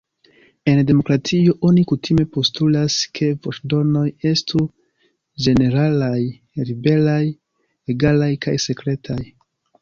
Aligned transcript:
En 0.71 0.79
demokratio, 0.91 1.51
oni 1.71 1.83
kutime 1.91 2.23
postulas 2.37 2.95
ke 3.19 3.29
voĉdonoj 3.47 4.05
estu 4.31 4.63
ĝeneralaj, 5.49 6.17
liberaj, 6.71 7.21
egalaj 7.95 8.33
kaj 8.49 8.57
sekretaj. 8.67 9.21